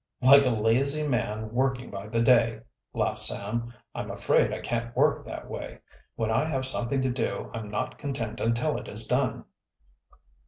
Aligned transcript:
"Like 0.23 0.47
a 0.47 0.49
lazy 0.49 1.07
man 1.07 1.53
working 1.53 1.91
by 1.91 2.07
the 2.07 2.21
day," 2.23 2.61
laughed 2.91 3.19
Sam. 3.21 3.71
"I'm 3.93 4.09
afraid 4.09 4.51
I 4.51 4.59
can't 4.59 4.95
work 4.95 5.27
that 5.27 5.47
way. 5.47 5.77
When 6.15 6.31
I 6.31 6.47
have 6.49 6.65
something 6.65 7.03
to 7.03 7.11
do 7.11 7.51
I'm 7.53 7.69
not 7.69 7.99
content 7.99 8.39
until 8.39 8.77
it 8.77 8.87
is 8.87 9.05
done." 9.05 9.45